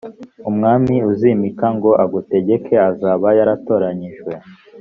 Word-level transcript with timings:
umwami 0.49 0.95
uzimika 1.11 1.67
ngo 1.77 1.91
agutegeke 2.03 2.75
azaba 2.89 3.27
yaratoranyijwe 3.37 4.31